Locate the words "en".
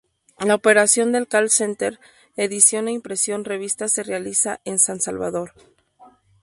4.65-4.79